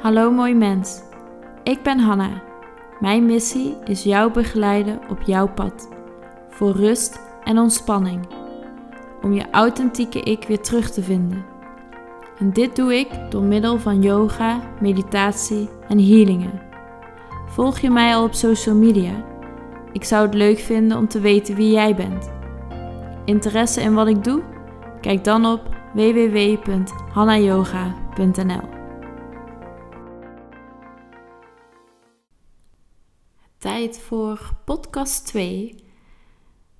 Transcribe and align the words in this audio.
Hallo 0.00 0.30
mooi 0.30 0.54
mens. 0.54 1.02
Ik 1.62 1.82
ben 1.82 1.98
Hanna. 1.98 2.42
Mijn 3.00 3.26
missie 3.26 3.76
is 3.84 4.02
jou 4.02 4.32
begeleiden 4.32 5.00
op 5.10 5.22
jouw 5.22 5.48
pad. 5.48 5.88
Voor 6.48 6.72
rust 6.72 7.20
en 7.44 7.58
ontspanning. 7.58 8.26
Om 9.22 9.32
je 9.32 9.50
authentieke 9.50 10.20
ik 10.20 10.44
weer 10.44 10.60
terug 10.60 10.90
te 10.90 11.02
vinden. 11.02 11.44
En 12.38 12.52
dit 12.52 12.76
doe 12.76 12.98
ik 12.98 13.08
door 13.30 13.42
middel 13.42 13.78
van 13.78 14.02
yoga, 14.02 14.60
meditatie 14.80 15.68
en 15.88 15.98
healingen. 15.98 16.60
Volg 17.46 17.78
je 17.78 17.90
mij 17.90 18.14
al 18.14 18.24
op 18.24 18.34
social 18.34 18.74
media? 18.74 19.24
Ik 19.92 20.04
zou 20.04 20.26
het 20.26 20.34
leuk 20.34 20.58
vinden 20.58 20.98
om 20.98 21.08
te 21.08 21.20
weten 21.20 21.54
wie 21.54 21.70
jij 21.70 21.94
bent. 21.94 22.30
Interesse 23.24 23.80
in 23.80 23.94
wat 23.94 24.08
ik 24.08 24.24
doe? 24.24 24.42
Kijk 25.00 25.24
dan 25.24 25.46
op 25.46 25.60
www.hannayoga.nl. 25.92 28.79
Tijd 33.60 33.98
voor 33.98 34.54
podcast 34.64 35.26
2. 35.26 35.74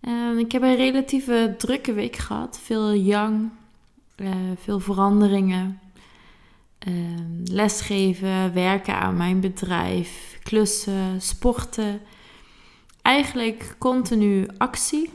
Ehm, 0.00 0.38
ik 0.38 0.52
heb 0.52 0.62
een 0.62 0.76
relatieve 0.76 1.54
drukke 1.58 1.92
week 1.92 2.16
gehad. 2.16 2.60
Veel 2.62 2.94
young, 2.94 3.50
uh, 4.16 4.30
veel 4.56 4.80
veranderingen. 4.80 5.80
Ehm, 6.78 7.42
lesgeven, 7.44 8.54
werken 8.54 8.94
aan 8.94 9.16
mijn 9.16 9.40
bedrijf, 9.40 10.38
klussen, 10.42 11.20
sporten. 11.20 12.00
Eigenlijk 13.02 13.74
continu 13.78 14.46
actie. 14.58 15.10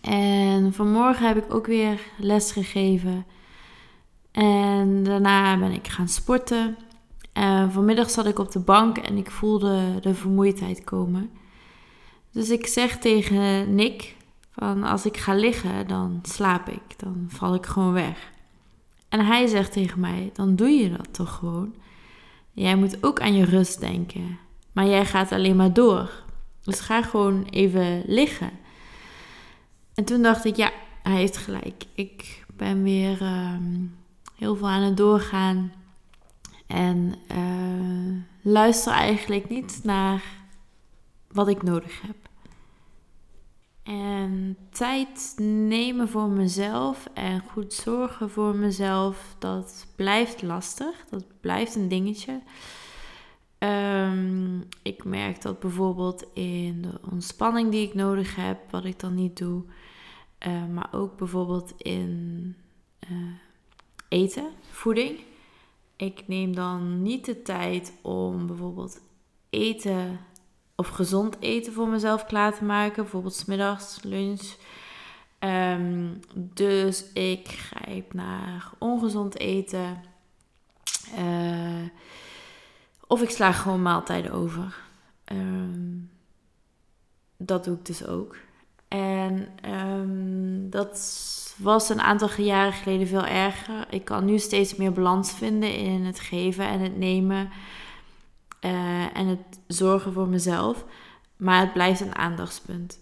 En 0.00 0.72
vanmorgen 0.72 1.26
heb 1.26 1.36
ik 1.36 1.54
ook 1.54 1.66
weer 1.66 2.00
les 2.18 2.52
gegeven. 2.52 3.26
En 4.32 5.02
daarna 5.04 5.58
ben 5.58 5.72
ik 5.72 5.88
gaan 5.88 6.08
sporten. 6.08 6.76
En 7.34 7.72
vanmiddag 7.72 8.10
zat 8.10 8.26
ik 8.26 8.38
op 8.38 8.52
de 8.52 8.60
bank 8.60 8.98
en 8.98 9.16
ik 9.16 9.30
voelde 9.30 10.00
de 10.00 10.14
vermoeidheid 10.14 10.84
komen. 10.84 11.30
Dus 12.32 12.50
ik 12.50 12.66
zeg 12.66 12.98
tegen 12.98 13.74
Nick 13.74 14.16
van 14.50 14.82
als 14.82 15.06
ik 15.06 15.16
ga 15.16 15.34
liggen, 15.34 15.86
dan 15.86 16.20
slaap 16.22 16.68
ik. 16.68 16.98
Dan 16.98 17.26
val 17.28 17.54
ik 17.54 17.66
gewoon 17.66 17.92
weg. 17.92 18.32
En 19.08 19.26
hij 19.26 19.46
zegt 19.46 19.72
tegen 19.72 20.00
mij, 20.00 20.30
dan 20.32 20.56
doe 20.56 20.68
je 20.68 20.90
dat 20.90 21.14
toch 21.14 21.34
gewoon. 21.34 21.74
Jij 22.52 22.76
moet 22.76 23.04
ook 23.04 23.20
aan 23.20 23.34
je 23.34 23.44
rust 23.44 23.80
denken. 23.80 24.38
Maar 24.72 24.86
jij 24.86 25.06
gaat 25.06 25.32
alleen 25.32 25.56
maar 25.56 25.72
door. 25.72 26.10
Dus 26.62 26.80
ga 26.80 27.02
gewoon 27.02 27.44
even 27.50 28.02
liggen. 28.06 28.50
En 29.94 30.04
toen 30.04 30.22
dacht 30.22 30.44
ik, 30.44 30.56
ja, 30.56 30.70
hij 31.02 31.16
heeft 31.16 31.36
gelijk. 31.36 31.84
Ik 31.94 32.44
ben 32.56 32.82
weer 32.82 33.22
ehm, 33.22 33.84
heel 34.36 34.56
veel 34.56 34.68
aan 34.68 34.82
het 34.82 34.96
doorgaan. 34.96 35.72
En 36.66 37.14
uh, 37.36 38.22
luister 38.52 38.92
eigenlijk 38.92 39.48
niet 39.48 39.80
naar 39.82 40.22
wat 41.32 41.48
ik 41.48 41.62
nodig 41.62 42.02
heb. 42.02 42.16
En 43.82 44.56
tijd 44.70 45.34
nemen 45.42 46.08
voor 46.08 46.28
mezelf 46.28 47.08
en 47.14 47.42
goed 47.52 47.72
zorgen 47.72 48.30
voor 48.30 48.56
mezelf, 48.56 49.36
dat 49.38 49.86
blijft 49.96 50.42
lastig. 50.42 51.04
Dat 51.10 51.24
blijft 51.40 51.74
een 51.74 51.88
dingetje. 51.88 52.40
Um, 53.58 54.68
ik 54.82 55.04
merk 55.04 55.42
dat 55.42 55.60
bijvoorbeeld 55.60 56.24
in 56.32 56.82
de 56.82 57.00
ontspanning 57.10 57.70
die 57.70 57.86
ik 57.86 57.94
nodig 57.94 58.36
heb, 58.36 58.70
wat 58.70 58.84
ik 58.84 59.00
dan 59.00 59.14
niet 59.14 59.36
doe. 59.36 59.62
Uh, 60.46 60.66
maar 60.66 60.88
ook 60.92 61.16
bijvoorbeeld 61.16 61.72
in 61.76 62.56
uh, 63.10 63.18
eten, 64.08 64.50
voeding. 64.70 65.18
Ik 65.96 66.28
neem 66.28 66.54
dan 66.54 67.02
niet 67.02 67.24
de 67.24 67.42
tijd 67.42 67.92
om 68.02 68.46
bijvoorbeeld 68.46 69.00
eten 69.50 70.20
of 70.74 70.88
gezond 70.88 71.36
eten 71.40 71.72
voor 71.72 71.88
mezelf 71.88 72.24
klaar 72.24 72.54
te 72.54 72.64
maken. 72.64 73.02
Bijvoorbeeld 73.02 73.34
smiddags, 73.34 74.02
lunch. 74.02 74.56
Um, 75.38 76.20
dus 76.34 77.12
ik 77.12 77.48
grijp 77.48 78.12
naar 78.12 78.70
ongezond 78.78 79.38
eten. 79.38 80.02
Uh, 81.18 81.88
of 83.06 83.22
ik 83.22 83.30
sla 83.30 83.52
gewoon 83.52 83.82
maaltijden 83.82 84.32
over. 84.32 84.82
Um, 85.32 86.10
dat 87.36 87.64
doe 87.64 87.76
ik 87.76 87.86
dus 87.86 88.06
ook. 88.06 88.36
En 88.94 89.48
um, 89.70 90.70
dat 90.70 91.22
was 91.56 91.88
een 91.88 92.00
aantal 92.00 92.28
jaren 92.36 92.72
geleden 92.72 93.06
veel 93.06 93.26
erger. 93.26 93.86
Ik 93.90 94.04
kan 94.04 94.24
nu 94.24 94.38
steeds 94.38 94.76
meer 94.76 94.92
balans 94.92 95.32
vinden 95.32 95.74
in 95.74 96.04
het 96.04 96.20
geven 96.20 96.66
en 96.66 96.80
het 96.80 96.96
nemen. 96.96 97.50
Uh, 98.60 99.16
en 99.16 99.26
het 99.26 99.60
zorgen 99.66 100.12
voor 100.12 100.28
mezelf. 100.28 100.84
Maar 101.36 101.60
het 101.60 101.72
blijft 101.72 102.00
een 102.00 102.14
aandachtspunt. 102.14 103.00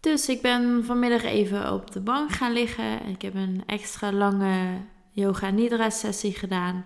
Dus 0.00 0.28
ik 0.28 0.42
ben 0.42 0.84
vanmiddag 0.84 1.22
even 1.22 1.72
op 1.72 1.90
de 1.90 2.00
bank 2.00 2.30
gaan 2.30 2.52
liggen. 2.52 3.06
Ik 3.06 3.22
heb 3.22 3.34
een 3.34 3.62
extra 3.66 4.12
lange 4.12 4.80
yoga 5.10 5.50
nidra 5.50 5.90
sessie 5.90 6.32
gedaan. 6.32 6.84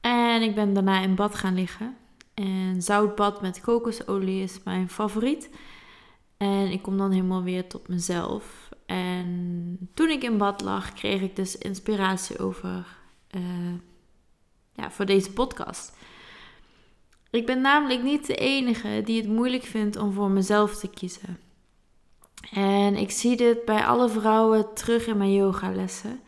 En 0.00 0.42
ik 0.42 0.54
ben 0.54 0.72
daarna 0.74 1.00
in 1.00 1.14
bad 1.14 1.34
gaan 1.34 1.54
liggen. 1.54 1.96
En 2.34 2.82
zoutbad 2.82 3.40
met 3.40 3.60
kokosolie 3.60 4.42
is 4.42 4.62
mijn 4.64 4.90
favoriet. 4.90 5.50
En 6.38 6.70
ik 6.70 6.82
kom 6.82 6.98
dan 6.98 7.10
helemaal 7.10 7.42
weer 7.42 7.68
tot 7.68 7.88
mezelf. 7.88 8.68
En 8.86 9.90
toen 9.94 10.08
ik 10.08 10.22
in 10.22 10.38
bad 10.38 10.60
lag, 10.60 10.92
kreeg 10.92 11.20
ik 11.20 11.36
dus 11.36 11.58
inspiratie 11.58 12.38
over 12.38 12.86
uh, 13.30 13.74
ja, 14.72 14.90
voor 14.90 15.06
deze 15.06 15.32
podcast. 15.32 15.96
Ik 17.30 17.46
ben 17.46 17.60
namelijk 17.60 18.02
niet 18.02 18.26
de 18.26 18.34
enige 18.34 19.02
die 19.04 19.20
het 19.20 19.30
moeilijk 19.30 19.64
vindt 19.64 19.96
om 19.96 20.12
voor 20.12 20.30
mezelf 20.30 20.76
te 20.76 20.88
kiezen. 20.88 21.38
En 22.52 22.96
ik 22.96 23.10
zie 23.10 23.36
dit 23.36 23.64
bij 23.64 23.84
alle 23.84 24.08
vrouwen 24.08 24.74
terug 24.74 25.06
in 25.06 25.16
mijn 25.16 25.32
yogalessen. 25.32 26.20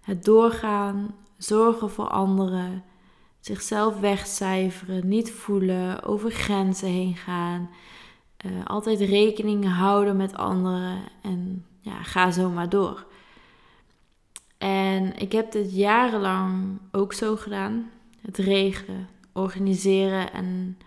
Het 0.00 0.24
doorgaan, 0.24 1.14
zorgen 1.36 1.90
voor 1.90 2.08
anderen, 2.08 2.84
zichzelf 3.40 4.00
wegcijferen, 4.00 5.08
niet 5.08 5.32
voelen, 5.32 6.02
over 6.02 6.30
grenzen 6.30 6.88
heen 6.88 7.16
gaan, 7.16 7.70
uh, 8.44 8.64
altijd 8.64 9.00
rekening 9.00 9.72
houden 9.72 10.16
met 10.16 10.36
anderen 10.36 10.98
en 11.22 11.64
ja, 11.80 12.02
ga 12.02 12.30
zo 12.30 12.50
maar 12.50 12.68
door. 12.68 13.06
En 14.58 15.16
ik 15.18 15.32
heb 15.32 15.52
dit 15.52 15.74
jarenlang 15.74 16.78
ook 16.92 17.12
zo 17.12 17.36
gedaan. 17.36 17.90
Het 18.20 18.36
regelen, 18.36 19.08
organiseren 19.32 20.32
en 20.32 20.78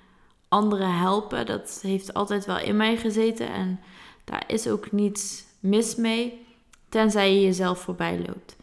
anderen 0.48 0.98
helpen, 0.98 1.46
dat 1.46 1.80
heeft 1.82 2.14
altijd 2.14 2.46
wel 2.46 2.59
in 2.59 2.78
mij 2.78 2.98
gezeten. 2.98 3.50
En 3.50 3.80
daar 4.24 4.44
is 4.48 4.68
ook 4.68 4.92
niets 4.92 5.44
mis 5.59 5.96
mee, 5.96 6.46
tenzij 6.90 7.34
je 7.34 7.42
jezelf 7.42 7.80
voorbij 7.80 8.20
loopt. 8.28 8.56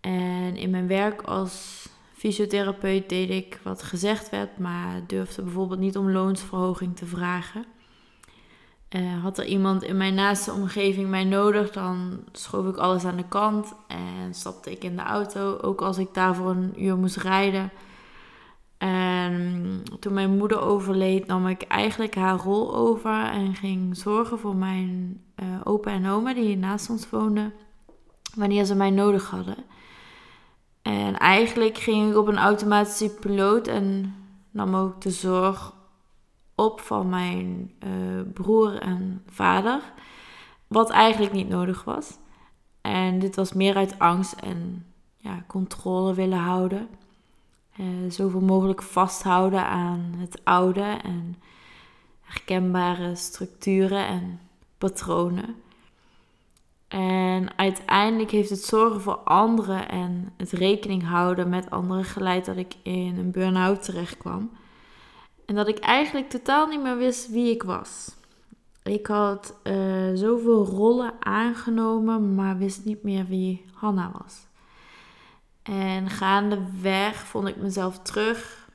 En 0.00 0.56
in 0.56 0.70
mijn 0.70 0.86
werk 0.86 1.22
als 1.22 1.86
fysiotherapeut 2.12 3.08
deed 3.08 3.30
ik 3.30 3.60
wat 3.62 3.82
gezegd 3.82 4.30
werd, 4.30 4.58
maar 4.58 5.00
durfde 5.06 5.42
bijvoorbeeld 5.42 5.80
niet 5.80 5.96
om 5.96 6.10
loonsverhoging 6.10 6.96
te 6.96 7.06
vragen. 7.06 7.64
Uh, 8.96 9.22
had 9.22 9.38
er 9.38 9.44
iemand 9.44 9.82
in 9.82 9.96
mijn 9.96 10.14
naaste 10.14 10.52
omgeving 10.52 11.08
mij 11.08 11.24
nodig, 11.24 11.70
dan 11.70 12.24
schoof 12.32 12.66
ik 12.66 12.76
alles 12.76 13.04
aan 13.04 13.16
de 13.16 13.28
kant 13.28 13.74
en 13.86 14.34
stapte 14.34 14.70
ik 14.70 14.84
in 14.84 14.96
de 14.96 15.02
auto, 15.02 15.58
ook 15.60 15.80
als 15.80 15.98
ik 15.98 16.14
daarvoor 16.14 16.50
een 16.50 16.84
uur 16.84 16.96
moest 16.96 17.16
rijden. 17.16 17.70
En 18.78 19.82
toen 20.00 20.12
mijn 20.12 20.36
moeder 20.36 20.60
overleed, 20.60 21.26
nam 21.26 21.46
ik 21.46 21.62
eigenlijk 21.62 22.14
haar 22.14 22.38
rol 22.38 22.74
over 22.76 23.24
en 23.24 23.54
ging 23.54 23.96
zorgen 23.96 24.38
voor 24.38 24.56
mijn 24.56 25.20
uh, 25.36 25.46
opa 25.64 25.90
en 25.90 26.08
oma 26.08 26.34
die 26.34 26.56
naast 26.56 26.90
ons 26.90 27.10
woonden, 27.10 27.52
wanneer 28.34 28.64
ze 28.64 28.74
mij 28.74 28.90
nodig 28.90 29.30
hadden. 29.30 29.56
En 30.82 31.18
eigenlijk 31.18 31.78
ging 31.78 32.10
ik 32.10 32.16
op 32.16 32.26
een 32.26 32.38
automatische 32.38 33.10
piloot 33.10 33.66
en 33.66 34.14
nam 34.50 34.74
ook 34.74 35.00
de 35.00 35.10
zorg 35.10 35.72
op 36.58 36.80
van 36.80 37.08
mijn 37.08 37.72
uh, 37.84 38.20
broer 38.32 38.80
en 38.80 39.22
vader. 39.26 39.80
Wat 40.66 40.90
eigenlijk 40.90 41.32
niet 41.32 41.48
nodig 41.48 41.84
was. 41.84 42.18
En 42.80 43.18
dit 43.18 43.36
was 43.36 43.52
meer 43.52 43.76
uit 43.76 43.98
angst 43.98 44.32
en 44.32 44.86
ja, 45.16 45.44
controle 45.46 46.14
willen 46.14 46.38
houden. 46.38 46.88
Uh, 47.80 47.86
zoveel 48.10 48.40
mogelijk 48.40 48.82
vasthouden 48.82 49.64
aan 49.64 50.14
het 50.16 50.40
oude 50.44 50.98
en 51.02 51.36
herkenbare 52.20 53.14
structuren 53.14 54.06
en 54.06 54.40
patronen. 54.78 55.56
En 56.88 57.56
uiteindelijk 57.56 58.30
heeft 58.30 58.50
het 58.50 58.64
zorgen 58.64 59.00
voor 59.00 59.16
anderen 59.16 59.88
en 59.88 60.32
het 60.36 60.50
rekening 60.50 61.04
houden 61.04 61.48
met 61.48 61.70
anderen 61.70 62.04
geleid 62.04 62.44
dat 62.44 62.56
ik 62.56 62.74
in 62.82 63.18
een 63.18 63.30
burn-out 63.30 63.82
terecht 63.82 64.16
kwam. 64.16 64.50
En 65.48 65.54
dat 65.54 65.68
ik 65.68 65.78
eigenlijk 65.78 66.30
totaal 66.30 66.66
niet 66.66 66.82
meer 66.82 66.96
wist 66.96 67.28
wie 67.28 67.50
ik 67.50 67.62
was. 67.62 68.10
Ik 68.82 69.06
had 69.06 69.54
uh, 69.64 70.10
zoveel 70.14 70.64
rollen 70.64 71.12
aangenomen, 71.20 72.34
maar 72.34 72.58
wist 72.58 72.84
niet 72.84 73.02
meer 73.02 73.26
wie 73.26 73.64
Hanna 73.72 74.10
was. 74.18 74.46
En 75.62 76.10
gaandeweg 76.10 77.16
vond 77.16 77.48
ik 77.48 77.56
mezelf 77.56 77.98
terug. 77.98 78.68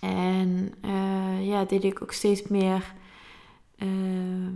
En 0.00 0.74
uh, 0.84 1.46
ja, 1.46 1.64
deed 1.64 1.84
ik 1.84 2.02
ook 2.02 2.12
steeds 2.12 2.42
meer 2.42 2.94
uh, 3.78 4.48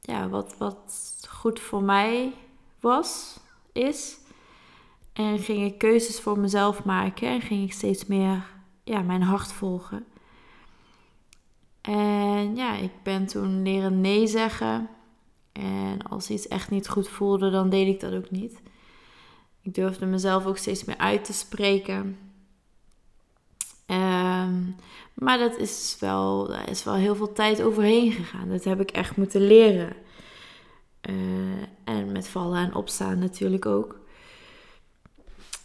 ja, 0.00 0.28
wat, 0.28 0.54
wat 0.58 1.16
goed 1.28 1.60
voor 1.60 1.82
mij 1.82 2.32
was, 2.80 3.40
is. 3.72 4.18
En 5.12 5.38
ging 5.38 5.64
ik 5.64 5.78
keuzes 5.78 6.20
voor 6.20 6.38
mezelf 6.38 6.84
maken 6.84 7.28
en 7.28 7.40
ging 7.40 7.64
ik 7.64 7.72
steeds 7.72 8.06
meer 8.06 8.58
ja, 8.90 9.02
mijn 9.02 9.22
hart 9.22 9.52
volgen. 9.52 10.04
En 11.80 12.56
ja, 12.56 12.76
ik 12.76 12.90
ben 13.02 13.26
toen 13.26 13.62
leren 13.62 14.00
nee 14.00 14.26
zeggen. 14.26 14.88
En 15.52 16.02
als 16.02 16.30
iets 16.30 16.48
echt 16.48 16.70
niet 16.70 16.88
goed 16.88 17.08
voelde, 17.08 17.50
dan 17.50 17.70
deed 17.70 17.86
ik 17.86 18.00
dat 18.00 18.14
ook 18.14 18.30
niet. 18.30 18.62
Ik 19.62 19.74
durfde 19.74 20.06
mezelf 20.06 20.46
ook 20.46 20.56
steeds 20.56 20.84
meer 20.84 20.96
uit 20.96 21.24
te 21.24 21.32
spreken. 21.32 22.18
Ehm, 23.86 24.62
maar 25.14 25.38
dat 25.38 25.56
is 25.56 25.96
wel, 26.00 26.54
is 26.54 26.84
wel 26.84 26.94
heel 26.94 27.14
veel 27.14 27.32
tijd 27.32 27.62
overheen 27.62 28.12
gegaan. 28.12 28.48
Dat 28.48 28.64
heb 28.64 28.80
ik 28.80 28.90
echt 28.90 29.16
moeten 29.16 29.46
leren. 29.46 29.96
Uh, 31.10 31.62
en 31.84 32.12
met 32.12 32.28
vallen 32.28 32.58
en 32.58 32.74
opstaan 32.74 33.18
natuurlijk 33.18 33.66
ook. 33.66 33.98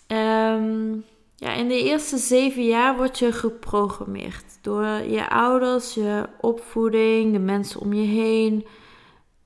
Um, 0.08 1.06
ja, 1.36 1.54
in 1.54 1.68
de 1.68 1.84
eerste 1.84 2.18
zeven 2.18 2.66
jaar 2.66 2.98
word 2.98 3.20
je 3.20 3.32
geprogrammeerd 3.32 4.58
door 4.62 4.86
je 4.86 5.30
ouders, 5.30 5.94
je 5.94 6.30
opvoeding, 6.42 7.34
de 7.34 7.40
mensen 7.40 7.80
om 7.80 7.94
je 7.94 8.06
heen, 8.06 8.66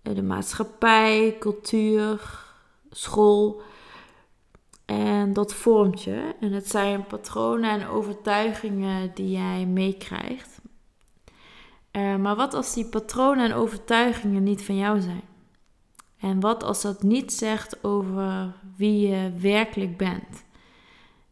eh, 0.01 0.15
de 0.15 0.23
maatschappij, 0.23 1.35
cultuur, 1.39 2.43
school. 2.89 3.61
En 4.85 5.33
dat 5.33 5.53
vormt 5.53 6.03
je. 6.03 6.35
En 6.39 6.51
het 6.51 6.69
zijn 6.69 7.05
patronen 7.07 7.69
en 7.69 7.87
overtuigingen 7.87 9.11
die 9.13 9.31
jij 9.31 9.65
meekrijgt. 9.65 10.61
Uh, 11.91 12.15
maar 12.15 12.35
wat 12.35 12.53
als 12.53 12.73
die 12.73 12.85
patronen 12.85 13.45
en 13.45 13.53
overtuigingen 13.53 14.43
niet 14.43 14.63
van 14.63 14.77
jou 14.77 15.01
zijn? 15.01 15.23
En 16.19 16.39
wat 16.39 16.63
als 16.63 16.81
dat 16.81 17.03
niet 17.03 17.33
zegt 17.33 17.83
over 17.83 18.53
wie 18.75 19.07
je 19.07 19.31
werkelijk 19.39 19.97
bent? 19.97 20.43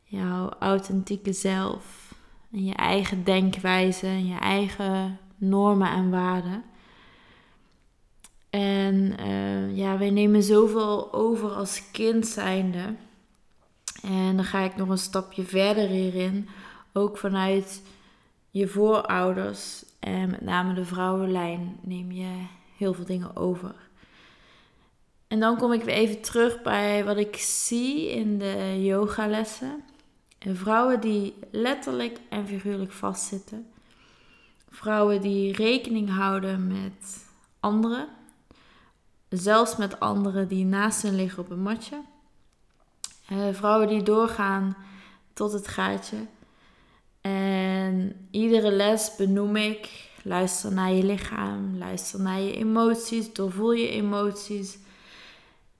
Jouw 0.10 0.50
authentieke 0.60 1.34
zelf. 1.34 2.14
En 2.52 2.66
je 2.66 2.74
eigen 2.74 3.24
denkwijze 3.24 4.06
en 4.06 4.28
je 4.28 4.38
eigen 4.40 5.20
normen 5.38 5.92
en 5.92 6.10
waarden. 6.10 6.64
En 8.50 9.16
uh, 9.20 9.78
ja, 9.78 9.98
wij 9.98 10.10
nemen 10.10 10.44
zoveel 10.44 11.14
over 11.14 11.50
als 11.50 11.92
kind 11.92 12.28
zijnde. 12.28 12.96
En 14.04 14.36
dan 14.36 14.46
ga 14.46 14.60
ik 14.60 14.76
nog 14.76 14.90
een 14.90 14.98
stapje 14.98 15.44
verder 15.44 15.88
hierin. 15.88 16.50
Ook 16.94 17.18
vanuit 17.18 17.82
je 18.52 18.68
voorouders 18.68 19.86
en 20.00 20.30
met 20.30 20.42
name 20.42 20.74
de 20.74 20.86
vrouwenlijn 20.86 21.78
neem 21.82 22.12
je 22.12 22.46
heel 22.78 22.94
veel 22.94 23.06
dingen 23.06 23.36
over. 23.36 23.76
En 25.28 25.40
dan 25.40 25.58
kom 25.58 25.74
ik 25.74 25.84
weer 25.84 25.96
even 25.96 26.22
terug 26.22 26.62
bij 26.62 27.04
wat 27.06 27.18
ik 27.18 27.36
zie 27.36 28.12
in 28.12 28.38
de 28.38 28.84
yogalessen. 28.84 29.84
En 30.38 30.58
vrouwen 30.58 31.00
die 31.00 31.36
letterlijk 31.52 32.20
en 32.30 32.48
figuurlijk 32.48 32.92
vastzitten. 32.92 33.68
Vrouwen 34.70 35.22
die 35.22 35.54
rekening 35.54 36.10
houden 36.10 36.68
met 36.68 37.26
anderen. 37.60 38.08
Zelfs 39.30 39.76
met 39.76 40.00
anderen 40.00 40.48
die 40.48 40.66
naast 40.66 41.02
hen 41.02 41.16
liggen 41.16 41.44
op 41.44 41.50
een 41.50 41.62
matje. 41.62 42.02
Uh, 43.32 43.48
vrouwen 43.52 43.88
die 43.88 44.04
doorgaan 44.04 44.78
tot 45.34 45.52
het 45.52 45.68
gaatje. 45.68 46.18
En 47.22 48.28
iedere 48.32 48.72
les 48.72 49.16
benoem 49.16 49.56
ik. 49.56 50.06
Luister 50.24 50.74
naar 50.74 50.92
je 50.92 51.04
lichaam, 51.04 51.78
luister 51.78 52.22
naar 52.22 52.40
je 52.40 52.56
emoties, 52.56 53.34
doorvoel 53.34 53.72
je 53.72 53.90
emoties. 53.90 54.78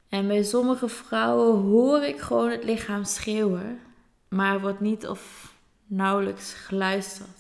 En 0.10 0.28
bij 0.28 0.44
sommige 0.44 0.88
vrouwen 0.88 1.62
hoor 1.62 2.02
ik 2.02 2.20
gewoon 2.20 2.50
het 2.50 2.64
lichaam 2.64 3.04
schreeuwen, 3.04 3.80
maar 4.30 4.62
wordt 4.62 4.80
niet 4.80 5.08
of 5.08 5.54
nauwelijks 5.86 6.54
geluisterd. 6.54 7.38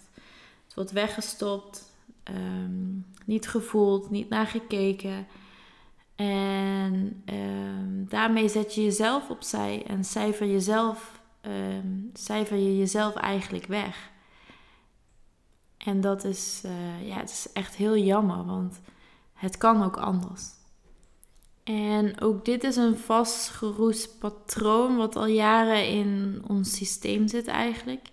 Het 0.65 0.75
wordt 0.75 0.91
weggestopt, 0.91 1.91
ehm, 2.23 2.99
niet 3.25 3.47
gevoeld, 3.47 4.09
niet 4.09 4.29
naar 4.29 4.47
gekeken. 4.47 5.27
En 6.15 7.23
um, 7.25 8.05
daarmee 8.09 8.49
zet 8.49 8.75
je 8.75 8.83
jezelf 8.83 9.29
opzij 9.29 9.83
en 9.85 10.03
cijfer, 10.03 10.47
jezelf, 10.47 11.21
um, 11.41 12.09
cijfer 12.13 12.57
je 12.57 12.77
jezelf 12.77 13.15
eigenlijk 13.15 13.65
weg. 13.65 14.09
En 15.77 16.01
dat 16.01 16.23
is, 16.23 16.61
uh, 16.65 17.07
ja, 17.07 17.17
het 17.17 17.29
is 17.29 17.49
echt 17.53 17.75
heel 17.75 17.97
jammer, 17.97 18.45
want 18.45 18.79
het 19.33 19.57
kan 19.57 19.83
ook 19.83 19.97
anders. 19.97 20.56
En 21.67 22.21
ook 22.21 22.45
dit 22.45 22.63
is 22.63 22.75
een 22.75 22.97
vastgeroest 22.97 24.19
patroon 24.19 24.97
wat 24.97 25.15
al 25.15 25.25
jaren 25.25 25.87
in 25.87 26.41
ons 26.47 26.75
systeem 26.75 27.27
zit 27.27 27.47
eigenlijk. 27.47 28.07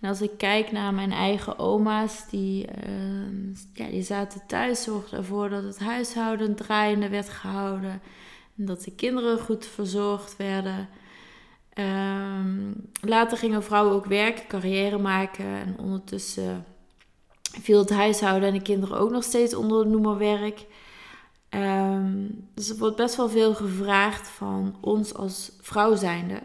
En 0.00 0.08
als 0.08 0.20
ik 0.20 0.30
kijk 0.36 0.72
naar 0.72 0.94
mijn 0.94 1.12
eigen 1.12 1.58
oma's, 1.58 2.28
die, 2.30 2.66
uh, 2.66 3.54
ja, 3.72 3.86
die 3.86 4.02
zaten 4.02 4.40
thuis, 4.46 4.82
zorgden 4.82 5.18
ervoor 5.18 5.48
dat 5.48 5.62
het 5.62 5.78
huishouden 5.78 6.54
draaiende 6.54 7.08
werd 7.08 7.28
gehouden. 7.28 8.00
En 8.58 8.64
dat 8.64 8.84
de 8.84 8.94
kinderen 8.94 9.38
goed 9.38 9.66
verzorgd 9.66 10.36
werden. 10.36 10.88
Um, 11.74 12.74
later 13.00 13.38
gingen 13.38 13.64
vrouwen 13.64 13.94
ook 13.94 14.06
werken, 14.06 14.46
carrière 14.46 14.98
maken. 14.98 15.46
En 15.46 15.76
ondertussen 15.78 16.64
viel 17.42 17.78
het 17.78 17.90
huishouden 17.90 18.48
en 18.48 18.54
de 18.54 18.62
kinderen 18.62 18.98
ook 18.98 19.10
nog 19.10 19.24
steeds 19.24 19.54
onder 19.54 19.84
de 19.84 19.90
noemer 19.90 20.18
werk. 20.18 20.66
Um, 21.50 22.48
dus 22.54 22.70
er 22.70 22.78
wordt 22.78 22.96
best 22.96 23.16
wel 23.16 23.28
veel 23.28 23.54
gevraagd 23.54 24.28
van 24.28 24.76
ons 24.80 25.14
als 25.14 25.52
vrouw 25.60 25.96
zijnde. 25.96 26.42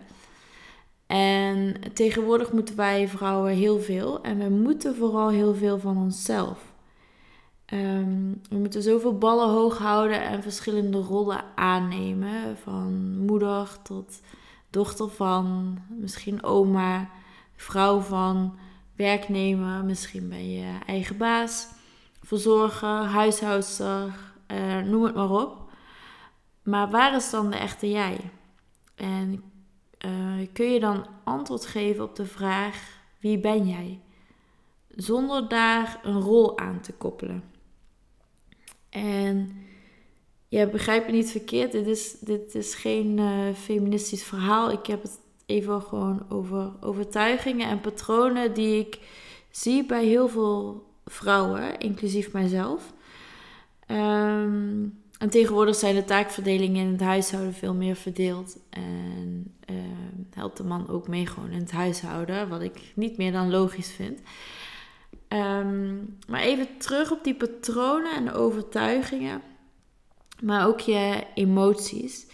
En 1.07 1.75
tegenwoordig 1.93 2.51
moeten 2.51 2.75
wij 2.75 3.07
vrouwen 3.07 3.51
heel 3.51 3.79
veel. 3.79 4.21
En 4.21 4.37
we 4.37 4.49
moeten 4.49 4.95
vooral 4.95 5.29
heel 5.29 5.55
veel 5.55 5.79
van 5.79 5.97
onszelf. 5.97 6.71
Um, 7.73 8.41
we 8.49 8.57
moeten 8.57 8.81
zoveel 8.81 9.17
ballen 9.17 9.49
hoog 9.49 9.77
houden 9.77 10.23
en 10.23 10.41
verschillende 10.41 10.97
rollen 10.97 11.43
aannemen. 11.55 12.57
Van 12.57 13.17
moeder 13.17 13.77
tot 13.83 14.21
dochter 14.69 15.09
van, 15.09 15.77
misschien 15.87 16.43
oma, 16.43 17.09
vrouw 17.55 17.99
van, 17.99 18.55
werknemer, 18.95 19.83
misschien 19.83 20.29
ben 20.29 20.51
je 20.51 20.77
eigen 20.85 21.17
baas, 21.17 21.67
verzorger, 22.21 23.03
huishoudster, 23.03 24.32
uh, 24.47 24.79
noem 24.79 25.03
het 25.03 25.15
maar 25.15 25.31
op. 25.31 25.71
Maar 26.63 26.89
waar 26.89 27.15
is 27.15 27.29
dan 27.29 27.51
de 27.51 27.57
echte 27.57 27.89
jij? 27.89 28.17
En 28.95 29.43
uh, 30.05 30.47
kun 30.53 30.65
je 30.65 30.79
dan 30.79 31.05
antwoord 31.23 31.65
geven 31.65 32.03
op 32.03 32.15
de 32.15 32.25
vraag: 32.25 32.99
wie 33.19 33.39
ben 33.39 33.67
jij? 33.67 33.99
Zonder 34.89 35.47
daar 35.47 35.99
een 36.03 36.19
rol 36.19 36.57
aan 36.57 36.79
te 36.81 36.93
koppelen. 36.93 37.43
En 38.89 39.55
ja, 40.47 40.65
begrijp 40.65 41.05
me 41.05 41.11
niet 41.11 41.31
verkeerd, 41.31 41.71
dit 41.71 41.87
is, 41.87 42.11
dit 42.19 42.55
is 42.55 42.75
geen 42.75 43.17
uh, 43.17 43.53
feministisch 43.53 44.23
verhaal. 44.23 44.71
Ik 44.71 44.85
heb 44.85 45.01
het 45.01 45.19
even 45.45 45.81
gewoon 45.81 46.25
over 46.29 46.71
overtuigingen 46.81 47.69
en 47.69 47.81
patronen 47.81 48.53
die 48.53 48.79
ik 48.79 48.99
zie 49.51 49.85
bij 49.85 50.05
heel 50.05 50.27
veel 50.27 50.85
vrouwen, 51.05 51.79
inclusief 51.79 52.31
mijzelf. 52.31 52.93
Um, 53.87 55.01
en 55.17 55.29
tegenwoordig 55.29 55.75
zijn 55.75 55.95
de 55.95 56.05
taakverdelingen 56.05 56.85
in 56.85 56.91
het 56.91 57.01
huishouden 57.01 57.53
veel 57.53 57.73
meer 57.73 57.95
verdeeld. 57.95 58.57
En 58.69 59.53
uh, 59.69 59.75
helpt 60.33 60.57
de 60.57 60.63
man 60.63 60.89
ook 60.89 61.07
mee 61.07 61.27
gewoon 61.27 61.51
in 61.51 61.59
het 61.59 61.71
huishouden, 61.71 62.49
wat 62.49 62.61
ik 62.61 62.91
niet 62.95 63.17
meer 63.17 63.31
dan 63.31 63.49
logisch 63.49 63.91
vind. 63.91 64.19
Um, 65.27 66.17
maar 66.27 66.41
even 66.41 66.67
terug 66.77 67.11
op 67.11 67.23
die 67.23 67.35
patronen 67.35 68.15
en 68.15 68.31
overtuigingen, 68.31 69.41
maar 70.41 70.67
ook 70.67 70.79
je 70.79 71.23
emoties. 71.33 72.25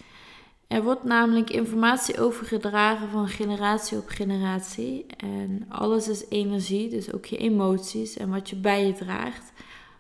Er 0.68 0.84
wordt 0.84 1.04
namelijk 1.04 1.50
informatie 1.50 2.20
overgedragen 2.20 3.10
van 3.10 3.28
generatie 3.28 3.98
op 3.98 4.08
generatie. 4.08 5.06
En 5.18 5.66
alles 5.70 6.08
is 6.08 6.26
energie, 6.30 6.90
dus 6.90 7.14
ook 7.14 7.26
je 7.26 7.38
emoties 7.38 8.18
en 8.18 8.30
wat 8.30 8.50
je 8.50 8.56
bij 8.56 8.86
je 8.86 8.94
draagt. 8.94 9.52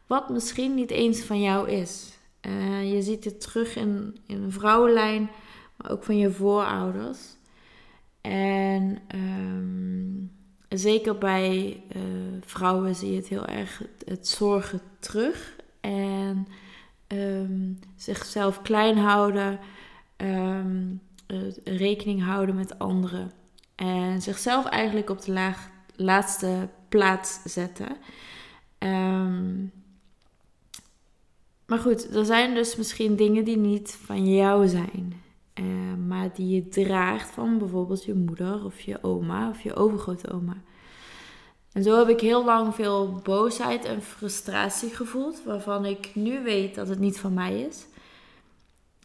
Wat 0.09 0.29
misschien 0.29 0.73
niet 0.73 0.91
eens 0.91 1.21
van 1.21 1.41
jou 1.41 1.69
is. 1.69 2.17
Uh, 2.47 2.93
je 2.93 3.01
ziet 3.01 3.23
het 3.25 3.41
terug 3.41 3.75
in, 3.75 4.17
in 4.25 4.43
een 4.43 4.51
vrouwenlijn, 4.51 5.29
maar 5.75 5.91
ook 5.91 6.03
van 6.03 6.17
je 6.17 6.31
voorouders. 6.31 7.19
En 8.21 8.99
um, 9.15 10.31
zeker 10.69 11.17
bij 11.17 11.83
uh, 11.95 12.01
vrouwen 12.41 12.95
zie 12.95 13.09
je 13.09 13.15
het 13.15 13.27
heel 13.27 13.45
erg 13.45 13.81
het, 14.05 14.27
zorgen 14.27 14.81
terug. 14.99 15.55
En 15.79 16.47
um, 17.07 17.79
zichzelf 17.95 18.61
klein 18.61 18.97
houden. 18.97 19.59
Um, 20.17 21.01
rekening 21.63 22.23
houden 22.23 22.55
met 22.55 22.79
anderen. 22.79 23.31
En 23.75 24.21
zichzelf 24.21 24.65
eigenlijk 24.65 25.09
op 25.09 25.21
de 25.21 25.31
laag, 25.31 25.69
laatste 25.95 26.69
plaats 26.87 27.39
zetten. 27.43 27.97
Ehm, 28.77 29.55
maar 31.69 31.79
goed, 31.79 32.15
er 32.15 32.25
zijn 32.25 32.53
dus 32.53 32.75
misschien 32.75 33.15
dingen 33.15 33.43
die 33.43 33.57
niet 33.57 33.97
van 34.05 34.33
jou 34.33 34.67
zijn. 34.67 35.21
Uh, 35.53 35.65
maar 36.07 36.33
die 36.33 36.55
je 36.55 36.67
draagt 36.67 37.29
van 37.29 37.57
bijvoorbeeld 37.57 38.05
je 38.05 38.13
moeder 38.13 38.65
of 38.65 38.79
je 38.79 39.03
oma 39.03 39.49
of 39.49 39.61
je 39.61 39.75
overgrootoma. 39.75 40.57
En 41.71 41.83
zo 41.83 41.97
heb 41.97 42.09
ik 42.09 42.19
heel 42.19 42.45
lang 42.45 42.75
veel 42.75 43.19
boosheid 43.23 43.85
en 43.85 44.01
frustratie 44.01 44.89
gevoeld, 44.89 45.43
waarvan 45.43 45.85
ik 45.85 46.15
nu 46.15 46.43
weet 46.43 46.75
dat 46.75 46.87
het 46.87 46.99
niet 46.99 47.19
van 47.19 47.33
mij 47.33 47.61
is. 47.61 47.85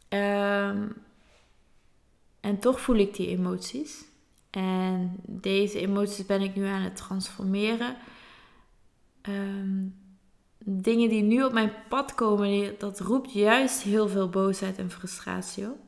Um, 0.09 0.95
en 2.41 2.59
toch 2.59 2.81
voel 2.81 2.97
ik 2.97 3.15
die 3.15 3.29
emoties. 3.29 4.05
En 4.51 5.17
deze 5.27 5.81
emoties 5.81 6.27
ben 6.27 6.41
ik 6.41 6.55
nu 6.55 6.65
aan 6.65 6.83
het 6.83 6.97
transformeren. 6.97 7.97
Ehm, 9.21 9.87
dingen 10.65 11.09
die 11.09 11.23
nu 11.23 11.43
op 11.43 11.53
mijn 11.53 11.73
pad 11.89 12.15
komen, 12.15 12.75
dat 12.79 13.01
roept 13.01 13.33
juist 13.33 13.83
heel 13.83 14.09
veel 14.09 14.29
boosheid 14.29 14.79
en 14.79 14.91
frustratie 14.91 15.67
op. 15.67 15.79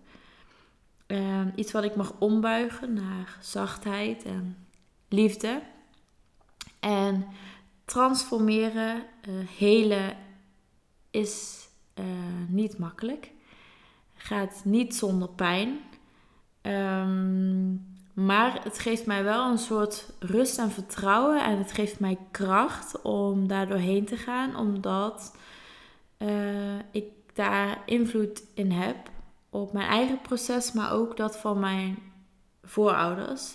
Ehm, 1.07 1.51
iets 1.55 1.73
wat 1.73 1.85
ik 1.85 1.97
mag 1.97 2.15
ombuigen 2.19 2.93
naar 2.93 3.39
zachtheid 3.41 4.25
en 4.25 4.67
liefde. 5.09 5.63
En 6.81 7.27
transformeren, 7.85 9.05
uh, 9.29 9.49
helen 9.59 10.17
is 11.11 11.69
uh, 11.95 12.05
niet 12.49 12.79
makkelijk. 12.79 13.31
Gaat 14.15 14.61
niet 14.65 14.95
zonder 14.95 15.29
pijn. 15.29 15.79
Um, 16.63 17.96
maar 18.17 18.61
het 18.63 18.79
geeft 18.79 19.07
mij 19.07 19.25
wel 19.25 19.51
een 19.51 19.59
soort 19.59 20.07
rust 20.19 20.59
en 20.59 20.71
vertrouwen. 20.71 21.45
En 21.45 21.59
het 21.59 21.73
geeft 21.73 22.01
mij 22.01 22.19
kracht 22.31 23.03
om 23.03 23.49
daar 23.49 23.69
doorheen 23.69 24.05
te 24.05 24.17
gaan. 24.17 24.57
Omdat 24.57 25.37
uh, 26.19 26.79
ik 26.91 27.05
daar 27.33 27.83
invloed 27.87 28.43
in 28.55 28.71
heb. 28.71 28.97
Op 29.51 29.73
mijn 29.73 29.89
eigen 29.89 30.21
proces, 30.21 30.73
maar 30.73 30.93
ook 30.93 31.17
dat 31.17 31.37
van 31.37 31.59
mijn 31.59 31.99
voorouders. 32.63 33.55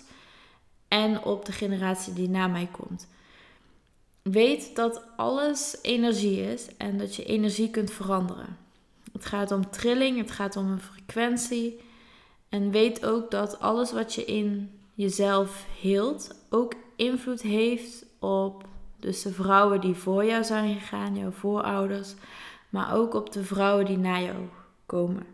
En 0.88 1.22
op 1.22 1.44
de 1.44 1.52
generatie 1.52 2.12
die 2.12 2.28
na 2.28 2.46
mij 2.46 2.68
komt. 2.72 3.08
Weet 4.22 4.76
dat 4.76 5.02
alles 5.16 5.78
energie 5.82 6.52
is 6.52 6.76
en 6.76 6.98
dat 6.98 7.14
je 7.14 7.24
energie 7.24 7.70
kunt 7.70 7.90
veranderen. 7.90 8.56
Het 9.12 9.26
gaat 9.26 9.50
om 9.50 9.70
trilling, 9.70 10.18
het 10.18 10.30
gaat 10.30 10.56
om 10.56 10.70
een 10.70 10.80
frequentie. 10.80 11.80
En 12.52 12.70
weet 12.70 13.06
ook 13.06 13.30
dat 13.30 13.60
alles 13.60 13.92
wat 13.92 14.14
je 14.14 14.24
in 14.24 14.70
jezelf 14.94 15.66
hield 15.80 16.34
ook 16.50 16.74
invloed 16.96 17.42
heeft 17.42 18.04
op 18.18 18.64
dus 18.98 19.22
de 19.22 19.32
vrouwen 19.32 19.80
die 19.80 19.94
voor 19.94 20.24
jou 20.24 20.44
zijn 20.44 20.74
gegaan, 20.74 21.16
jouw 21.16 21.30
voorouders, 21.30 22.14
maar 22.68 22.94
ook 22.94 23.14
op 23.14 23.32
de 23.32 23.44
vrouwen 23.44 23.84
die 23.84 23.98
na 23.98 24.20
jou 24.20 24.36
komen. 24.86 25.26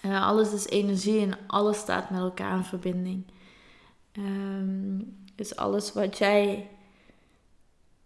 En 0.00 0.22
alles 0.22 0.52
is 0.52 0.66
energie 0.66 1.20
en 1.20 1.38
alles 1.46 1.78
staat 1.78 2.10
met 2.10 2.20
elkaar 2.20 2.56
in 2.56 2.64
verbinding. 2.64 3.24
Um, 4.12 5.16
dus 5.34 5.56
alles 5.56 5.92
wat 5.92 6.18
jij 6.18 6.68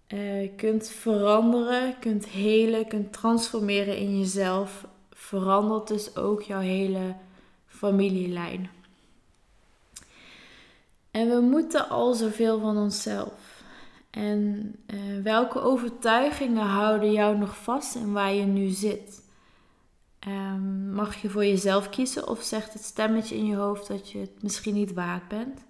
uh, 0.09 0.51
kunt 0.57 0.89
veranderen, 0.89 1.99
kunt 1.99 2.27
helen, 2.27 2.87
kunt 2.87 3.13
transformeren 3.13 3.97
in 3.97 4.19
jezelf, 4.19 4.87
verandert 5.11 5.89
dus 5.89 6.17
ook 6.17 6.43
jouw 6.43 6.61
hele 6.61 7.15
familielijn. 7.81 8.71
En 11.11 11.29
we 11.29 11.41
moeten 11.41 11.89
al 11.89 12.15
zoveel 12.15 12.61
van 12.61 12.77
onszelf. 12.77 13.63
En 14.11 14.75
uh, 14.87 15.23
welke 15.23 15.61
overtuigingen 15.61 16.67
houden 16.67 17.13
jou 17.13 17.39
nog 17.39 17.57
vast 17.57 17.95
in 17.95 18.13
waar 18.13 18.33
je 18.33 18.45
nu 18.45 18.69
zit? 18.69 19.23
Um, 20.29 20.93
mag 20.93 21.23
je 21.23 21.31
voor 21.31 21.45
jezelf 21.45 21.89
kiezen 21.91 22.29
of 22.29 22.43
zegt 22.43 22.73
het 22.73 22.83
stemmetje 22.83 23.37
in 23.37 23.47
je 23.47 23.57
hoofd 23.57 23.87
dat 23.87 24.11
je 24.11 24.19
het 24.19 24.43
misschien 24.43 24.75
niet 24.75 24.93
waard 24.93 25.29
bent? 25.29 25.61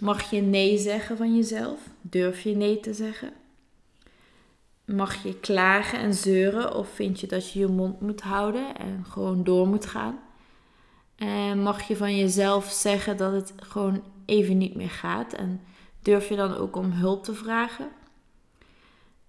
Mag 0.00 0.30
je 0.30 0.40
nee 0.40 0.78
zeggen 0.78 1.16
van 1.16 1.36
jezelf? 1.36 1.80
Durf 2.00 2.40
je 2.40 2.56
nee 2.56 2.80
te 2.80 2.94
zeggen? 2.94 3.32
Mag 4.84 5.22
je 5.22 5.40
klagen 5.40 5.98
en 5.98 6.14
zeuren 6.14 6.74
of 6.74 6.88
vind 6.88 7.20
je 7.20 7.26
dat 7.26 7.52
je 7.52 7.58
je 7.58 7.66
mond 7.66 8.00
moet 8.00 8.20
houden 8.20 8.76
en 8.76 9.04
gewoon 9.08 9.44
door 9.44 9.66
moet 9.68 9.86
gaan? 9.86 10.18
En 11.20 11.62
mag 11.62 11.82
je 11.82 11.96
van 11.96 12.16
jezelf 12.16 12.70
zeggen 12.70 13.16
dat 13.16 13.32
het 13.32 13.52
gewoon 13.56 14.02
even 14.26 14.58
niet 14.58 14.74
meer 14.74 14.90
gaat? 14.90 15.32
En 15.32 15.60
durf 16.02 16.28
je 16.28 16.36
dan 16.36 16.56
ook 16.56 16.76
om 16.76 16.90
hulp 16.90 17.24
te 17.24 17.34
vragen? 17.34 17.88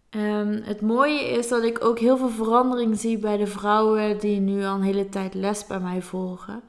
Um, 0.09 0.61
het 0.63 0.81
mooie 0.81 1.21
is 1.21 1.47
dat 1.47 1.63
ik 1.63 1.83
ook 1.83 1.99
heel 1.99 2.17
veel 2.17 2.29
verandering 2.29 2.99
zie 2.99 3.17
bij 3.17 3.37
de 3.37 3.47
vrouwen 3.47 4.19
die 4.19 4.39
nu 4.39 4.63
al 4.63 4.75
een 4.75 4.81
hele 4.81 5.09
tijd 5.09 5.33
les 5.33 5.67
bij 5.67 5.79
mij 5.79 6.01
volgen. 6.01 6.61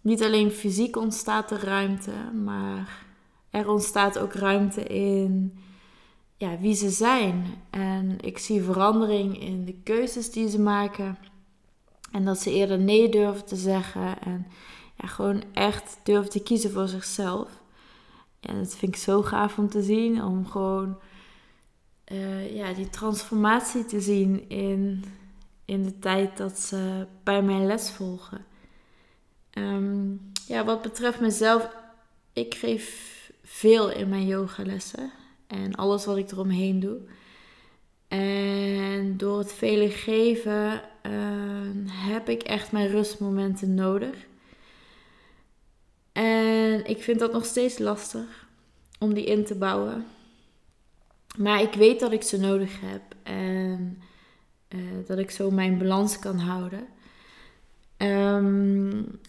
Niet 0.00 0.22
alleen 0.22 0.50
fysiek 0.50 0.96
ontstaat 0.96 1.50
er 1.50 1.64
ruimte, 1.64 2.12
maar 2.44 3.04
er 3.50 3.68
ontstaat 3.68 4.18
ook 4.18 4.32
ruimte 4.32 4.82
in 4.82 5.58
ja, 6.36 6.58
wie 6.58 6.74
ze 6.74 6.90
zijn. 6.90 7.44
En 7.70 8.16
ik 8.20 8.38
zie 8.38 8.62
verandering 8.62 9.40
in 9.40 9.64
de 9.64 9.74
keuzes 9.84 10.30
die 10.30 10.48
ze 10.48 10.60
maken. 10.60 11.18
En 12.10 12.24
dat 12.24 12.38
ze 12.38 12.52
eerder 12.52 12.78
nee 12.78 13.08
durven 13.08 13.44
te 13.44 13.56
zeggen. 13.56 14.22
En 14.22 14.46
ja, 14.96 15.08
gewoon 15.08 15.42
echt 15.52 15.98
durven 16.02 16.30
te 16.30 16.42
kiezen 16.42 16.70
voor 16.70 16.88
zichzelf. 16.88 17.48
En 18.40 18.58
dat 18.58 18.76
vind 18.76 18.94
ik 18.94 19.00
zo 19.00 19.22
gaaf 19.22 19.58
om 19.58 19.68
te 19.68 19.82
zien. 19.82 20.24
Om 20.24 20.46
gewoon 20.46 20.98
uh, 22.12 22.54
ja, 22.56 22.72
die 22.72 22.90
transformatie 22.90 23.84
te 23.84 24.00
zien 24.00 24.48
in, 24.48 25.04
in 25.64 25.82
de 25.82 25.98
tijd 25.98 26.36
dat 26.36 26.58
ze 26.58 27.06
bij 27.22 27.42
mijn 27.42 27.66
les 27.66 27.90
volgen. 27.90 28.44
Um, 29.54 30.30
ja, 30.46 30.64
wat 30.64 30.82
betreft 30.82 31.20
mezelf, 31.20 31.76
ik 32.32 32.54
geef 32.54 33.08
veel 33.42 33.90
in 33.90 34.08
mijn 34.08 34.26
yogalessen. 34.26 35.10
En 35.46 35.74
alles 35.74 36.04
wat 36.04 36.16
ik 36.16 36.30
eromheen 36.30 36.80
doe. 36.80 36.98
En 38.08 39.16
door 39.16 39.38
het 39.38 39.52
vele 39.52 39.90
geven 39.90 40.82
heb 41.88 42.28
ik 42.28 42.42
echt 42.42 42.72
mijn 42.72 42.88
rustmomenten 42.88 43.74
nodig. 43.74 44.16
En 46.12 46.86
ik 46.86 47.02
vind 47.02 47.18
dat 47.18 47.32
nog 47.32 47.44
steeds 47.44 47.78
lastig 47.78 48.48
om 48.98 49.14
die 49.14 49.24
in 49.24 49.44
te 49.44 49.54
bouwen. 49.54 50.06
Maar 51.38 51.60
ik 51.60 51.74
weet 51.74 52.00
dat 52.00 52.12
ik 52.12 52.22
ze 52.22 52.38
nodig 52.38 52.80
heb 52.80 53.02
en 53.22 54.02
uh, 54.68 54.80
dat 55.06 55.18
ik 55.18 55.30
zo 55.30 55.50
mijn 55.50 55.78
balans 55.78 56.18
kan 56.18 56.38
houden. 56.38 56.86
Um, 57.96 59.20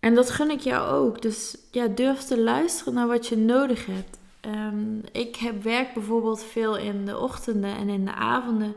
en 0.00 0.14
dat 0.14 0.30
gun 0.30 0.50
ik 0.50 0.60
jou 0.60 0.88
ook. 0.88 1.22
Dus 1.22 1.56
ja, 1.70 1.86
durf 1.86 2.20
te 2.20 2.40
luisteren 2.40 2.94
naar 2.94 3.06
wat 3.06 3.26
je 3.26 3.36
nodig 3.36 3.86
hebt. 3.86 4.18
Um, 4.40 5.00
ik 5.12 5.36
heb 5.36 5.62
werk 5.62 5.94
bijvoorbeeld 5.94 6.42
veel 6.42 6.76
in 6.76 7.04
de 7.04 7.18
ochtenden 7.18 7.76
en 7.76 7.88
in 7.88 8.04
de 8.04 8.14
avonden. 8.14 8.74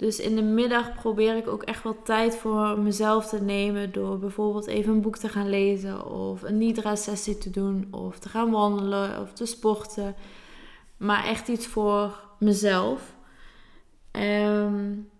Dus 0.00 0.18
in 0.18 0.36
de 0.36 0.42
middag 0.42 0.94
probeer 0.94 1.36
ik 1.36 1.48
ook 1.48 1.62
echt 1.62 1.82
wel 1.82 2.02
tijd 2.02 2.36
voor 2.36 2.78
mezelf 2.78 3.28
te 3.28 3.42
nemen. 3.42 3.92
Door 3.92 4.18
bijvoorbeeld 4.18 4.66
even 4.66 4.92
een 4.92 5.00
boek 5.00 5.16
te 5.16 5.28
gaan 5.28 5.48
lezen. 5.48 6.06
Of 6.06 6.42
een 6.42 6.58
Nidra-sessie 6.58 7.38
te 7.38 7.50
doen. 7.50 7.88
Of 7.90 8.18
te 8.18 8.28
gaan 8.28 8.50
wandelen. 8.50 9.20
Of 9.20 9.32
te 9.32 9.46
sporten. 9.46 10.14
Maar 10.96 11.24
echt 11.24 11.48
iets 11.48 11.66
voor 11.66 12.20
mezelf. 12.38 13.14
Um, 14.12 15.10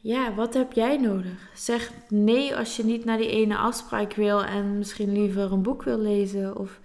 ja, 0.00 0.34
wat 0.34 0.54
heb 0.54 0.72
jij 0.72 0.96
nodig? 0.96 1.50
Zeg 1.54 1.92
nee 2.08 2.56
als 2.56 2.76
je 2.76 2.84
niet 2.84 3.04
naar 3.04 3.18
die 3.18 3.30
ene 3.30 3.56
afspraak 3.56 4.14
wil 4.14 4.44
en 4.44 4.78
misschien 4.78 5.12
liever 5.12 5.52
een 5.52 5.62
boek 5.62 5.82
wil 5.82 5.98
lezen. 5.98 6.56
Of 6.56 6.80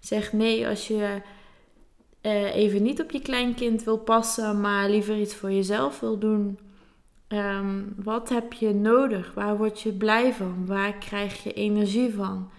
zeg 0.00 0.32
nee 0.32 0.68
als 0.68 0.88
je 0.88 1.22
uh, 2.22 2.54
even 2.54 2.82
niet 2.82 3.00
op 3.00 3.10
je 3.10 3.20
kleinkind 3.20 3.84
wil 3.84 3.98
passen, 3.98 4.60
maar 4.60 4.88
liever 4.88 5.20
iets 5.20 5.34
voor 5.34 5.52
jezelf 5.52 6.00
wil 6.00 6.18
doen. 6.18 6.58
Um, 7.28 7.94
wat 7.96 8.28
heb 8.28 8.52
je 8.52 8.74
nodig? 8.74 9.34
Waar 9.34 9.56
word 9.56 9.80
je 9.80 9.92
blij 9.92 10.32
van? 10.32 10.66
Waar 10.66 10.92
krijg 10.92 11.42
je 11.42 11.52
energie 11.52 12.14
van? 12.14 12.50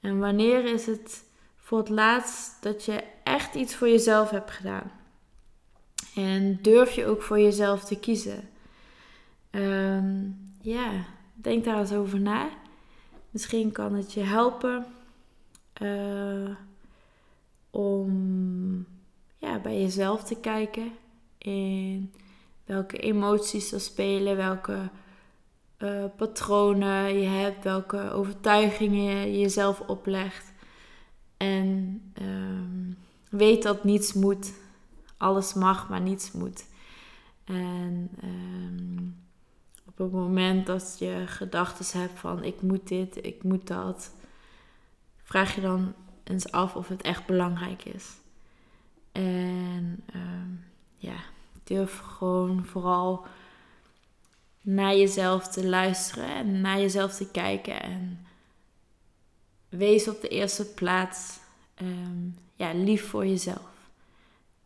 En 0.00 0.18
wanneer 0.18 0.64
is 0.64 0.86
het 0.86 1.24
voor 1.56 1.78
het 1.78 1.88
laatst 1.88 2.62
dat 2.62 2.84
je 2.84 3.04
echt 3.22 3.54
iets 3.54 3.74
voor 3.74 3.88
jezelf 3.88 4.30
hebt 4.30 4.50
gedaan? 4.50 4.90
En 6.14 6.58
durf 6.62 6.92
je 6.92 7.06
ook 7.06 7.22
voor 7.22 7.40
jezelf 7.40 7.84
te 7.84 7.98
kiezen? 7.98 8.48
Um, 9.50 10.38
ja, 10.60 11.04
denk 11.34 11.64
daar 11.64 11.78
eens 11.78 11.92
over 11.92 12.20
na. 12.20 12.48
Misschien 13.30 13.72
kan 13.72 13.94
het 13.94 14.12
je 14.12 14.20
helpen 14.20 14.86
uh, 15.82 16.50
om 17.74 18.86
ja, 19.38 19.58
bij 19.58 19.80
jezelf 19.80 20.24
te 20.24 20.36
kijken 20.36 20.92
in 21.38 22.12
welke 22.64 22.96
emoties 22.96 23.72
er 23.72 23.80
spelen, 23.80 24.36
welke 24.36 24.90
uh, 25.78 26.04
patronen 26.16 27.18
je 27.18 27.26
hebt, 27.26 27.64
welke 27.64 28.10
overtuigingen 28.10 29.30
je 29.30 29.38
jezelf 29.38 29.80
oplegt. 29.80 30.52
En 31.36 32.00
ehm, 32.14 32.92
weet 33.30 33.62
dat 33.62 33.84
niets 33.84 34.12
moet. 34.12 34.52
Alles 35.16 35.54
mag, 35.54 35.88
maar 35.88 36.00
niets 36.00 36.32
moet. 36.32 36.66
En 37.44 38.10
ehm, 38.20 39.06
op 39.84 39.98
het 39.98 40.12
moment 40.12 40.66
dat 40.66 40.96
je 40.98 41.22
gedachten 41.26 42.00
hebt 42.00 42.18
van 42.18 42.44
ik 42.44 42.62
moet 42.62 42.88
dit, 42.88 43.24
ik 43.24 43.42
moet 43.42 43.66
dat, 43.66 44.14
vraag 45.22 45.54
je 45.54 45.60
dan 45.60 45.94
eens 46.24 46.52
af 46.52 46.76
of 46.76 46.88
het 46.88 47.02
echt 47.02 47.26
belangrijk 47.26 47.84
is. 47.84 48.12
En 49.12 50.04
ehm, 50.12 50.50
ja, 50.96 51.16
durf 51.64 51.98
gewoon 51.98 52.66
vooral 52.66 53.26
naar 54.60 54.96
jezelf 54.96 55.48
te 55.48 55.66
luisteren 55.66 56.28
en 56.28 56.60
naar 56.60 56.78
jezelf 56.78 57.14
te 57.14 57.30
kijken. 57.30 57.82
En 57.82 58.26
wees 59.68 60.08
op 60.08 60.20
de 60.20 60.28
eerste 60.28 60.64
plaats 60.64 61.38
ehm, 61.74 62.28
ja, 62.54 62.74
lief 62.74 63.08
voor 63.08 63.26
jezelf. 63.26 63.72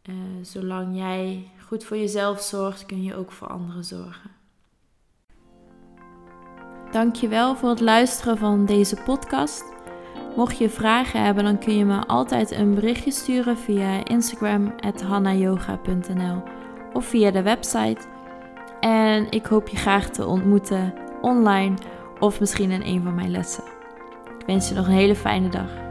Uh, 0.08 0.14
zolang 0.42 0.96
jij 0.96 1.50
goed 1.66 1.84
voor 1.84 1.96
jezelf 1.96 2.40
zorgt, 2.40 2.86
kun 2.86 3.02
je 3.02 3.14
ook 3.14 3.32
voor 3.32 3.48
anderen 3.48 3.84
zorgen. 3.84 4.30
Dankjewel 6.90 7.56
voor 7.56 7.68
het 7.68 7.80
luisteren 7.80 8.38
van 8.38 8.66
deze 8.66 8.96
podcast. 8.96 9.77
Mocht 10.38 10.58
je 10.58 10.70
vragen 10.70 11.24
hebben, 11.24 11.44
dan 11.44 11.58
kun 11.58 11.76
je 11.76 11.84
me 11.84 12.06
altijd 12.06 12.50
een 12.50 12.74
berichtje 12.74 13.10
sturen 13.10 13.58
via 13.58 14.04
Instagram 14.04 14.74
hannayoga.nl 15.04 16.42
of 16.92 17.04
via 17.04 17.30
de 17.30 17.42
website. 17.42 18.06
En 18.80 19.26
ik 19.30 19.46
hoop 19.46 19.68
je 19.68 19.76
graag 19.76 20.08
te 20.08 20.26
ontmoeten 20.26 20.94
online 21.20 21.74
of 22.18 22.40
misschien 22.40 22.70
in 22.70 22.82
een 22.82 23.02
van 23.02 23.14
mijn 23.14 23.30
lessen. 23.30 23.64
Ik 24.38 24.46
wens 24.46 24.68
je 24.68 24.74
nog 24.74 24.86
een 24.86 24.92
hele 24.92 25.16
fijne 25.16 25.48
dag. 25.48 25.87